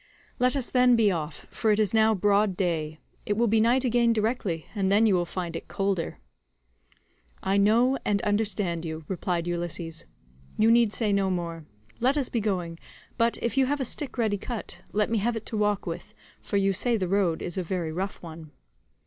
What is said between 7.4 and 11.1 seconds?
"I know, and understand you," replied Ulysses; "you need